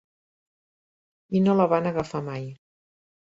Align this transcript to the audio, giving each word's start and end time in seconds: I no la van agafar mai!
I 1.39 1.43
no 1.47 1.55
la 1.59 1.69
van 1.73 1.89
agafar 1.91 2.23
mai! 2.31 2.49